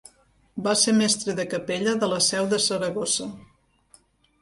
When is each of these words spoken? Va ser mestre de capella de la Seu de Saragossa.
Va 0.67 0.73
ser 0.83 0.93
mestre 1.01 1.35
de 1.41 1.45
capella 1.53 1.95
de 2.05 2.11
la 2.15 2.19
Seu 2.31 2.51
de 2.57 2.63
Saragossa. 2.67 3.33